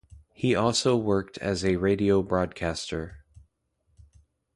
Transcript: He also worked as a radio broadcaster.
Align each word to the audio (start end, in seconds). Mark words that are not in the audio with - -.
He 0.33 0.55
also 0.55 0.97
worked 0.97 1.37
as 1.37 1.63
a 1.63 1.75
radio 1.75 2.23
broadcaster. 2.23 3.23